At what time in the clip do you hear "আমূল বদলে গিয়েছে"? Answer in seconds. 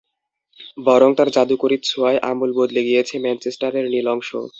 2.29-3.15